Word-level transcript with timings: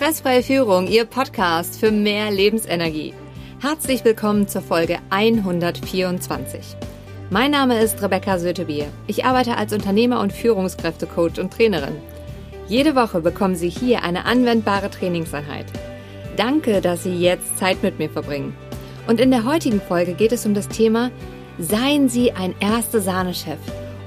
Stressfreie 0.00 0.42
Führung, 0.42 0.86
Ihr 0.86 1.04
Podcast 1.04 1.78
für 1.78 1.90
mehr 1.90 2.30
Lebensenergie. 2.30 3.12
Herzlich 3.60 4.02
willkommen 4.02 4.48
zur 4.48 4.62
Folge 4.62 4.98
124. 5.10 6.74
Mein 7.28 7.50
Name 7.50 7.78
ist 7.82 8.02
Rebecca 8.02 8.38
Sötebier. 8.38 8.86
Ich 9.08 9.26
arbeite 9.26 9.58
als 9.58 9.74
Unternehmer 9.74 10.20
und 10.20 10.32
Führungskräftecoach 10.32 11.38
und 11.38 11.52
Trainerin. 11.52 11.96
Jede 12.66 12.96
Woche 12.96 13.20
bekommen 13.20 13.56
Sie 13.56 13.68
hier 13.68 14.02
eine 14.02 14.24
anwendbare 14.24 14.88
Trainingseinheit. 14.88 15.66
Danke, 16.34 16.80
dass 16.80 17.02
Sie 17.02 17.18
jetzt 17.18 17.58
Zeit 17.58 17.82
mit 17.82 17.98
mir 17.98 18.08
verbringen. 18.08 18.56
Und 19.06 19.20
in 19.20 19.30
der 19.30 19.44
heutigen 19.44 19.82
Folge 19.82 20.14
geht 20.14 20.32
es 20.32 20.46
um 20.46 20.54
das 20.54 20.68
Thema 20.68 21.10
Seien 21.58 22.08
Sie 22.08 22.32
ein 22.32 22.54
erste 22.58 23.02
Sahnechef 23.02 23.58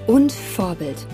und 0.08 0.32
Vorbild. 0.32 1.06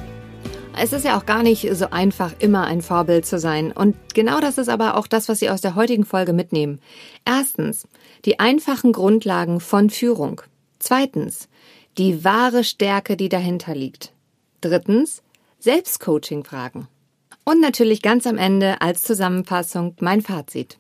Es 0.81 0.93
ist 0.93 1.03
ja 1.03 1.17
auch 1.17 1.25
gar 1.25 1.43
nicht 1.43 1.67
so 1.75 1.89
einfach, 1.89 2.31
immer 2.39 2.65
ein 2.65 2.81
Vorbild 2.81 3.25
zu 3.25 3.37
sein. 3.37 3.73
Und 3.73 3.97
genau 4.13 4.39
das 4.39 4.57
ist 4.57 4.69
aber 4.69 4.95
auch 4.95 5.07
das, 5.07 5.27
was 5.27 5.39
Sie 5.39 5.49
aus 5.49 5.59
der 5.59 5.75
heutigen 5.75 6.05
Folge 6.05 6.31
mitnehmen. 6.31 6.79
Erstens, 7.25 7.85
die 8.23 8.39
einfachen 8.39 8.93
Grundlagen 8.93 9.59
von 9.59 9.89
Führung. 9.89 10.41
Zweitens, 10.79 11.49
die 11.97 12.23
wahre 12.23 12.63
Stärke, 12.63 13.17
die 13.17 13.27
dahinter 13.27 13.75
liegt. 13.75 14.13
Drittens, 14.61 15.21
Selbstcoaching-Fragen. 15.59 16.87
Und 17.43 17.59
natürlich 17.59 18.01
ganz 18.01 18.25
am 18.25 18.37
Ende 18.37 18.81
als 18.81 19.01
Zusammenfassung 19.01 19.97
mein 19.99 20.21
Fazit. 20.21 20.77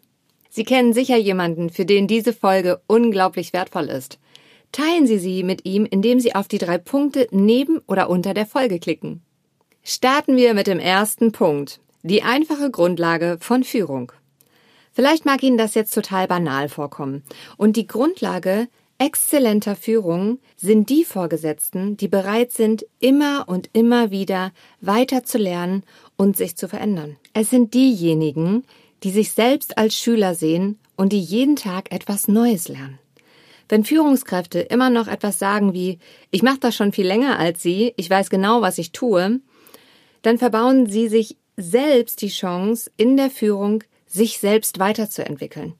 Sie 0.49 0.63
kennen 0.63 0.93
sicher 0.93 1.17
jemanden, 1.17 1.69
für 1.69 1.85
den 1.85 2.07
diese 2.07 2.31
Folge 2.31 2.79
unglaublich 2.87 3.51
wertvoll 3.51 3.87
ist. 3.87 4.17
Teilen 4.71 5.07
Sie 5.07 5.19
sie 5.19 5.43
mit 5.43 5.65
ihm, 5.65 5.85
indem 5.85 6.21
Sie 6.21 6.35
auf 6.35 6.47
die 6.47 6.57
drei 6.57 6.77
Punkte 6.77 7.27
neben 7.31 7.79
oder 7.79 8.09
unter 8.09 8.33
der 8.33 8.45
Folge 8.45 8.79
klicken. 8.79 9.23
Starten 9.83 10.35
wir 10.35 10.53
mit 10.53 10.67
dem 10.67 10.79
ersten 10.79 11.31
Punkt. 11.31 11.79
Die 12.03 12.23
einfache 12.23 12.69
Grundlage 12.69 13.37
von 13.39 13.63
Führung. 13.63 14.11
Vielleicht 14.93 15.25
mag 15.25 15.41
Ihnen 15.43 15.57
das 15.57 15.75
jetzt 15.75 15.93
total 15.93 16.27
banal 16.27 16.69
vorkommen. 16.69 17.23
Und 17.57 17.75
die 17.75 17.87
Grundlage 17.87 18.67
exzellenter 18.97 19.75
Führung 19.75 20.39
sind 20.57 20.89
die 20.89 21.05
Vorgesetzten, 21.05 21.95
die 21.95 22.09
bereit 22.09 22.51
sind, 22.51 22.85
immer 22.99 23.45
und 23.47 23.69
immer 23.73 24.11
wieder 24.11 24.51
weiter 24.81 25.23
zu 25.23 25.37
lernen 25.37 25.83
und 26.17 26.35
sich 26.35 26.57
zu 26.57 26.67
verändern. 26.67 27.15
Es 27.33 27.49
sind 27.49 27.73
diejenigen, 27.73 28.65
die 29.03 29.11
sich 29.11 29.31
selbst 29.31 29.77
als 29.77 29.95
Schüler 29.95 30.35
sehen 30.35 30.77
und 30.97 31.13
die 31.13 31.21
jeden 31.21 31.55
Tag 31.55 31.93
etwas 31.93 32.27
Neues 32.27 32.67
lernen. 32.67 32.99
Wenn 33.69 33.85
Führungskräfte 33.85 34.59
immer 34.59 34.89
noch 34.89 35.07
etwas 35.07 35.39
sagen 35.39 35.73
wie 35.73 35.99
ich 36.31 36.43
mache 36.43 36.59
das 36.59 36.75
schon 36.75 36.91
viel 36.91 37.07
länger 37.07 37.39
als 37.39 37.61
Sie, 37.61 37.93
ich 37.95 38.09
weiß 38.09 38.29
genau, 38.29 38.61
was 38.61 38.79
ich 38.79 38.91
tue, 38.91 39.39
dann 40.21 40.37
verbauen 40.37 40.87
sie 40.87 41.07
sich 41.07 41.37
selbst 41.57 42.21
die 42.21 42.29
Chance, 42.29 42.91
in 42.97 43.17
der 43.17 43.29
Führung 43.29 43.83
sich 44.07 44.39
selbst 44.39 44.79
weiterzuentwickeln. 44.79 45.73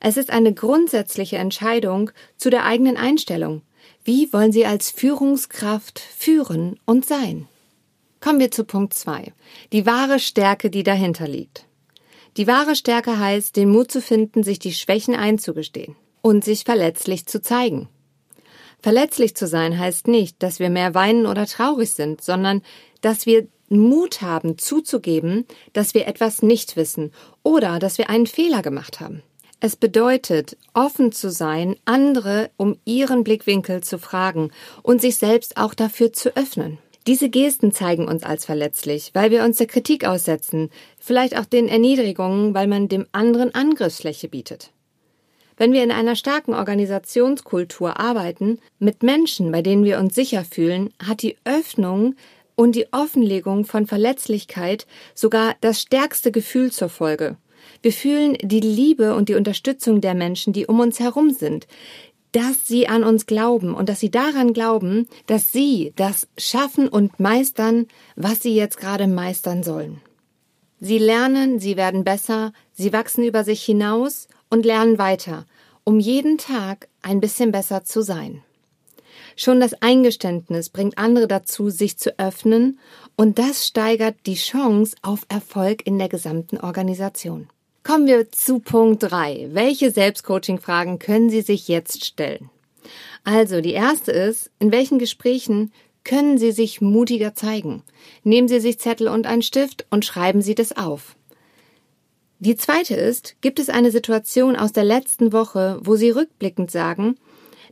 Es 0.00 0.16
ist 0.16 0.30
eine 0.30 0.52
grundsätzliche 0.52 1.36
Entscheidung 1.36 2.10
zu 2.36 2.50
der 2.50 2.64
eigenen 2.64 2.96
Einstellung. 2.96 3.62
Wie 4.04 4.32
wollen 4.32 4.52
Sie 4.52 4.64
als 4.64 4.90
Führungskraft 4.90 5.98
führen 5.98 6.78
und 6.86 7.06
sein? 7.06 7.48
Kommen 8.20 8.40
wir 8.40 8.50
zu 8.50 8.64
Punkt 8.64 8.94
zwei: 8.94 9.32
Die 9.72 9.86
wahre 9.86 10.18
Stärke, 10.18 10.70
die 10.70 10.82
dahinter 10.82 11.28
liegt. 11.28 11.66
Die 12.36 12.46
wahre 12.46 12.76
Stärke 12.76 13.18
heißt, 13.18 13.56
den 13.56 13.70
Mut 13.70 13.90
zu 13.90 14.00
finden, 14.00 14.42
sich 14.42 14.58
die 14.58 14.72
Schwächen 14.72 15.14
einzugestehen 15.14 15.96
und 16.22 16.44
sich 16.44 16.64
verletzlich 16.64 17.26
zu 17.26 17.42
zeigen. 17.42 17.88
Verletzlich 18.82 19.34
zu 19.34 19.46
sein 19.46 19.78
heißt 19.78 20.08
nicht, 20.08 20.42
dass 20.42 20.58
wir 20.58 20.70
mehr 20.70 20.94
weinen 20.94 21.26
oder 21.26 21.46
traurig 21.46 21.92
sind, 21.92 22.22
sondern 22.22 22.62
dass 23.02 23.26
wir 23.26 23.48
Mut 23.78 24.20
haben 24.20 24.58
zuzugeben, 24.58 25.46
dass 25.72 25.94
wir 25.94 26.06
etwas 26.06 26.42
nicht 26.42 26.76
wissen 26.76 27.12
oder 27.42 27.78
dass 27.78 27.98
wir 27.98 28.10
einen 28.10 28.26
Fehler 28.26 28.62
gemacht 28.62 29.00
haben. 29.00 29.22
Es 29.60 29.76
bedeutet, 29.76 30.56
offen 30.74 31.12
zu 31.12 31.30
sein, 31.30 31.76
andere 31.84 32.50
um 32.56 32.78
ihren 32.84 33.24
Blickwinkel 33.24 33.82
zu 33.82 33.98
fragen 33.98 34.50
und 34.82 35.00
sich 35.00 35.16
selbst 35.16 35.56
auch 35.56 35.74
dafür 35.74 36.12
zu 36.12 36.34
öffnen. 36.36 36.78
Diese 37.06 37.28
Gesten 37.28 37.72
zeigen 37.72 38.08
uns 38.08 38.24
als 38.24 38.44
verletzlich, 38.44 39.10
weil 39.14 39.30
wir 39.30 39.44
uns 39.44 39.58
der 39.58 39.66
Kritik 39.66 40.06
aussetzen, 40.06 40.70
vielleicht 40.98 41.36
auch 41.36 41.44
den 41.44 41.68
Erniedrigungen, 41.68 42.54
weil 42.54 42.66
man 42.66 42.88
dem 42.88 43.06
anderen 43.12 43.54
Angriffsfläche 43.54 44.28
bietet. 44.28 44.70
Wenn 45.56 45.72
wir 45.72 45.84
in 45.84 45.92
einer 45.92 46.16
starken 46.16 46.54
Organisationskultur 46.54 48.00
arbeiten, 48.00 48.60
mit 48.78 49.02
Menschen, 49.02 49.52
bei 49.52 49.60
denen 49.60 49.84
wir 49.84 49.98
uns 49.98 50.14
sicher 50.14 50.42
fühlen, 50.42 50.90
hat 51.06 51.20
die 51.20 51.36
Öffnung 51.44 52.14
und 52.60 52.72
die 52.76 52.92
Offenlegung 52.92 53.64
von 53.64 53.86
Verletzlichkeit 53.86 54.86
sogar 55.14 55.54
das 55.62 55.80
stärkste 55.80 56.30
Gefühl 56.30 56.70
zur 56.70 56.90
Folge. 56.90 57.38
Wir 57.80 57.90
fühlen 57.90 58.36
die 58.42 58.60
Liebe 58.60 59.14
und 59.14 59.30
die 59.30 59.34
Unterstützung 59.34 60.02
der 60.02 60.12
Menschen, 60.12 60.52
die 60.52 60.66
um 60.66 60.78
uns 60.78 61.00
herum 61.00 61.30
sind, 61.30 61.66
dass 62.32 62.68
sie 62.68 62.86
an 62.86 63.02
uns 63.02 63.24
glauben 63.24 63.72
und 63.72 63.88
dass 63.88 64.00
sie 64.00 64.10
daran 64.10 64.52
glauben, 64.52 65.08
dass 65.26 65.52
sie 65.52 65.94
das 65.96 66.28
schaffen 66.36 66.86
und 66.86 67.18
meistern, 67.18 67.86
was 68.14 68.42
sie 68.42 68.54
jetzt 68.54 68.76
gerade 68.76 69.06
meistern 69.06 69.62
sollen. 69.62 70.02
Sie 70.80 70.98
lernen, 70.98 71.60
sie 71.60 71.78
werden 71.78 72.04
besser, 72.04 72.52
sie 72.74 72.92
wachsen 72.92 73.24
über 73.24 73.42
sich 73.42 73.62
hinaus 73.62 74.28
und 74.50 74.66
lernen 74.66 74.98
weiter, 74.98 75.46
um 75.84 75.98
jeden 75.98 76.36
Tag 76.36 76.88
ein 77.00 77.20
bisschen 77.20 77.52
besser 77.52 77.84
zu 77.84 78.02
sein. 78.02 78.42
Schon 79.36 79.60
das 79.60 79.74
Eingeständnis 79.82 80.68
bringt 80.68 80.98
andere 80.98 81.28
dazu, 81.28 81.70
sich 81.70 81.98
zu 81.98 82.18
öffnen, 82.18 82.78
und 83.16 83.38
das 83.38 83.66
steigert 83.66 84.16
die 84.26 84.34
Chance 84.34 84.96
auf 85.02 85.26
Erfolg 85.28 85.86
in 85.86 85.98
der 85.98 86.08
gesamten 86.08 86.58
Organisation. 86.58 87.48
Kommen 87.82 88.06
wir 88.06 88.30
zu 88.30 88.60
Punkt 88.60 89.02
3. 89.02 89.48
Welche 89.52 89.90
Selbstcoaching-Fragen 89.90 90.98
können 90.98 91.30
Sie 91.30 91.40
sich 91.40 91.68
jetzt 91.68 92.04
stellen? 92.04 92.50
Also, 93.24 93.60
die 93.60 93.72
erste 93.72 94.12
ist, 94.12 94.50
in 94.58 94.72
welchen 94.72 94.98
Gesprächen 94.98 95.72
können 96.04 96.38
Sie 96.38 96.52
sich 96.52 96.80
mutiger 96.80 97.34
zeigen? 97.34 97.82
Nehmen 98.22 98.48
Sie 98.48 98.60
sich 98.60 98.78
Zettel 98.78 99.08
und 99.08 99.26
einen 99.26 99.42
Stift 99.42 99.86
und 99.90 100.04
schreiben 100.04 100.42
Sie 100.42 100.54
das 100.54 100.76
auf. 100.76 101.16
Die 102.38 102.56
zweite 102.56 102.94
ist, 102.94 103.36
gibt 103.42 103.58
es 103.58 103.68
eine 103.68 103.90
Situation 103.90 104.56
aus 104.56 104.72
der 104.72 104.84
letzten 104.84 105.32
Woche, 105.32 105.78
wo 105.82 105.96
Sie 105.96 106.10
rückblickend 106.10 106.70
sagen, 106.70 107.16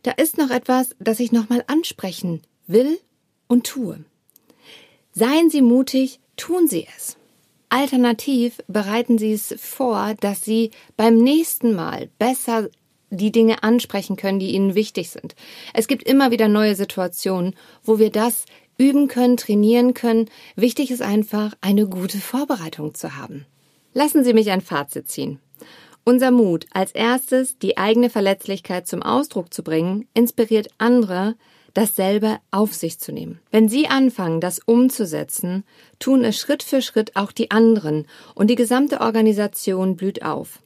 da 0.02 0.12
ist 0.12 0.38
noch 0.38 0.50
etwas, 0.50 0.94
das 0.98 1.20
ich 1.20 1.32
nochmal 1.32 1.64
ansprechen 1.66 2.42
will 2.66 2.98
und 3.46 3.66
tue. 3.66 4.04
Seien 5.12 5.50
Sie 5.50 5.62
mutig, 5.62 6.20
tun 6.36 6.68
Sie 6.68 6.86
es. 6.96 7.16
Alternativ 7.70 8.58
bereiten 8.66 9.18
Sie 9.18 9.32
es 9.32 9.54
vor, 9.58 10.14
dass 10.20 10.42
Sie 10.42 10.70
beim 10.96 11.16
nächsten 11.16 11.74
Mal 11.74 12.08
besser 12.18 12.68
die 13.10 13.32
Dinge 13.32 13.62
ansprechen 13.62 14.16
können, 14.16 14.38
die 14.38 14.52
Ihnen 14.54 14.74
wichtig 14.74 15.10
sind. 15.10 15.34
Es 15.74 15.88
gibt 15.88 16.02
immer 16.02 16.30
wieder 16.30 16.48
neue 16.48 16.74
Situationen, 16.74 17.54
wo 17.82 17.98
wir 17.98 18.10
das 18.10 18.44
üben 18.78 19.08
können, 19.08 19.36
trainieren 19.36 19.92
können. 19.92 20.30
Wichtig 20.56 20.90
ist 20.90 21.02
einfach, 21.02 21.54
eine 21.60 21.86
gute 21.86 22.18
Vorbereitung 22.18 22.94
zu 22.94 23.16
haben. 23.16 23.46
Lassen 23.92 24.24
Sie 24.24 24.34
mich 24.34 24.50
ein 24.50 24.60
Fazit 24.60 25.08
ziehen. 25.08 25.40
Unser 26.08 26.30
Mut, 26.30 26.64
als 26.72 26.92
erstes 26.92 27.58
die 27.58 27.76
eigene 27.76 28.08
Verletzlichkeit 28.08 28.86
zum 28.86 29.02
Ausdruck 29.02 29.52
zu 29.52 29.62
bringen, 29.62 30.08
inspiriert 30.14 30.68
andere, 30.78 31.34
dasselbe 31.74 32.38
auf 32.50 32.72
sich 32.72 32.98
zu 32.98 33.12
nehmen. 33.12 33.40
Wenn 33.50 33.68
Sie 33.68 33.88
anfangen, 33.88 34.40
das 34.40 34.58
umzusetzen, 34.58 35.64
tun 35.98 36.24
es 36.24 36.38
Schritt 36.38 36.62
für 36.62 36.80
Schritt 36.80 37.14
auch 37.14 37.30
die 37.30 37.50
anderen 37.50 38.06
und 38.34 38.48
die 38.48 38.54
gesamte 38.54 39.02
Organisation 39.02 39.96
blüht 39.96 40.22
auf. 40.22 40.60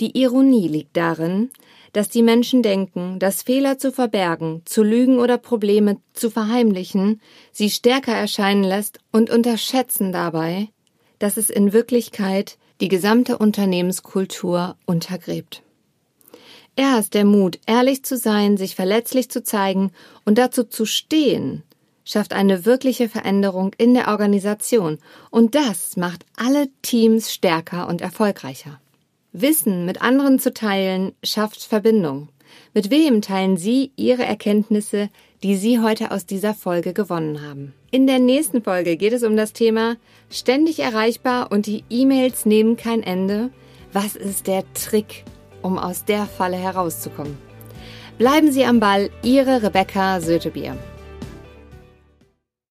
Die 0.00 0.20
Ironie 0.20 0.68
liegt 0.68 0.98
darin, 0.98 1.48
dass 1.94 2.10
die 2.10 2.22
Menschen 2.22 2.62
denken, 2.62 3.18
dass 3.18 3.40
Fehler 3.40 3.78
zu 3.78 3.90
verbergen, 3.90 4.60
zu 4.66 4.82
lügen 4.82 5.18
oder 5.18 5.38
Probleme 5.38 5.96
zu 6.12 6.28
verheimlichen, 6.28 7.22
sie 7.52 7.70
stärker 7.70 8.12
erscheinen 8.12 8.64
lässt 8.64 8.98
und 9.12 9.30
unterschätzen 9.30 10.12
dabei, 10.12 10.68
dass 11.18 11.38
es 11.38 11.48
in 11.48 11.72
Wirklichkeit 11.72 12.58
die 12.80 12.88
gesamte 12.88 13.38
Unternehmenskultur 13.38 14.76
untergräbt. 14.86 15.62
Erst 16.76 17.14
der 17.14 17.24
Mut, 17.24 17.58
ehrlich 17.66 18.04
zu 18.04 18.16
sein, 18.16 18.56
sich 18.56 18.76
verletzlich 18.76 19.30
zu 19.30 19.42
zeigen 19.42 19.90
und 20.24 20.38
dazu 20.38 20.62
zu 20.62 20.86
stehen, 20.86 21.64
schafft 22.04 22.32
eine 22.32 22.64
wirkliche 22.64 23.08
Veränderung 23.08 23.72
in 23.78 23.94
der 23.94 24.08
Organisation 24.08 24.98
und 25.30 25.54
das 25.54 25.96
macht 25.96 26.24
alle 26.36 26.68
Teams 26.82 27.32
stärker 27.32 27.88
und 27.88 28.00
erfolgreicher. 28.00 28.80
Wissen 29.32 29.84
mit 29.84 30.00
anderen 30.00 30.38
zu 30.38 30.54
teilen 30.54 31.12
schafft 31.22 31.62
Verbindung. 31.62 32.28
Mit 32.74 32.90
wem 32.90 33.22
teilen 33.22 33.56
Sie 33.56 33.92
Ihre 33.96 34.24
Erkenntnisse, 34.24 35.08
die 35.42 35.56
Sie 35.56 35.80
heute 35.80 36.10
aus 36.10 36.26
dieser 36.26 36.54
Folge 36.54 36.92
gewonnen 36.92 37.42
haben? 37.42 37.72
In 37.90 38.06
der 38.06 38.18
nächsten 38.18 38.62
Folge 38.62 38.96
geht 38.96 39.12
es 39.12 39.22
um 39.22 39.36
das 39.36 39.52
Thema 39.52 39.96
ständig 40.30 40.80
erreichbar 40.80 41.50
und 41.50 41.66
die 41.66 41.84
E-Mails 41.90 42.46
nehmen 42.46 42.76
kein 42.76 43.02
Ende. 43.02 43.50
Was 43.92 44.16
ist 44.16 44.46
der 44.46 44.64
Trick, 44.74 45.24
um 45.62 45.78
aus 45.78 46.04
der 46.04 46.26
Falle 46.26 46.56
herauszukommen? 46.56 47.38
Bleiben 48.18 48.52
Sie 48.52 48.64
am 48.64 48.80
Ball, 48.80 49.10
Ihre 49.22 49.62
Rebecca 49.62 50.20
Sötebier. 50.20 50.76